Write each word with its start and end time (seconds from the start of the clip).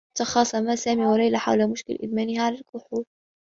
تخاصما 0.17 0.75
سامي 0.75 1.05
و 1.05 1.15
ليلى 1.15 1.37
حول 1.37 1.67
مشكل 1.69 1.97
إدمانها 2.03 2.41
على 2.43 2.55
الكحول. 2.59 3.05